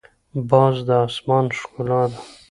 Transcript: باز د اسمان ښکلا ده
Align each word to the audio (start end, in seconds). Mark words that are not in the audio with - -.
باز 0.49 0.75
د 0.87 0.89
اسمان 1.07 1.45
ښکلا 1.59 2.01
ده 2.11 2.17